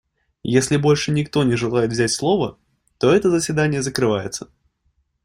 [0.49, 2.57] Если больше никто не желает взять слово,
[2.97, 4.49] то это заседание закрывается.